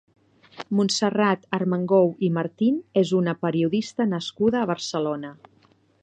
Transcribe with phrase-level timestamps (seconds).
[0.77, 5.31] Montserrat Armengou i Martín és una periodista nascuda a Barcelona.